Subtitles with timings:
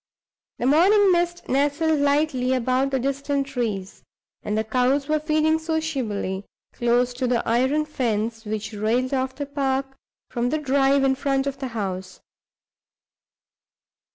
[0.57, 4.01] The morning mist nestled lightly about the distant trees;
[4.41, 6.43] and the cows were feeding sociably,
[6.73, 9.95] close to the iron fence which railed off the park
[10.31, 12.19] from the drive in front of the house.